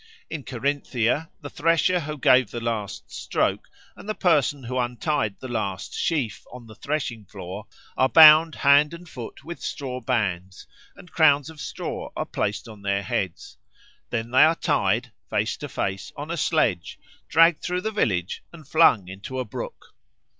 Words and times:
In 0.31 0.43
Carinthia, 0.43 1.29
the 1.41 1.49
thresher 1.51 1.99
who 1.99 2.17
gave 2.17 2.49
the 2.49 2.59
last 2.59 3.11
stroke, 3.11 3.67
and 3.95 4.09
the 4.09 4.15
person 4.15 4.63
who 4.63 4.79
untied 4.79 5.39
the 5.39 5.47
last 5.47 5.93
sheaf 5.93 6.43
on 6.51 6.65
the 6.65 6.73
threshing 6.73 7.23
floor, 7.23 7.67
are 7.95 8.09
bound 8.09 8.55
hand 8.55 8.95
and 8.95 9.07
foot 9.07 9.43
with 9.43 9.61
straw 9.61 9.99
bands, 10.01 10.65
and 10.95 11.11
crowns 11.11 11.51
of 11.51 11.61
straw 11.61 12.09
are 12.15 12.25
placed 12.25 12.67
on 12.67 12.81
their 12.81 13.03
heads. 13.03 13.57
Then 14.09 14.31
they 14.31 14.43
are 14.43 14.55
tied, 14.55 15.11
face 15.29 15.55
to 15.57 15.69
face, 15.69 16.11
on 16.15 16.31
a 16.31 16.35
sledge, 16.37 16.97
dragged 17.29 17.61
through 17.61 17.81
the 17.81 17.91
village, 17.91 18.43
and 18.51 18.67
flung 18.67 19.07
into 19.07 19.37
a 19.37 19.45
brook. 19.45 19.93